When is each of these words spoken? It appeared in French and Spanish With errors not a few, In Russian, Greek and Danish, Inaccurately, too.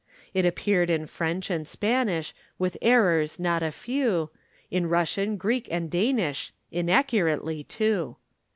It 0.33 0.47
appeared 0.47 0.89
in 0.89 1.05
French 1.05 1.51
and 1.51 1.67
Spanish 1.67 2.33
With 2.57 2.75
errors 2.81 3.39
not 3.39 3.61
a 3.61 3.71
few, 3.71 4.31
In 4.71 4.89
Russian, 4.89 5.37
Greek 5.37 5.67
and 5.69 5.91
Danish, 5.91 6.51
Inaccurately, 6.71 7.63
too. 7.63 8.15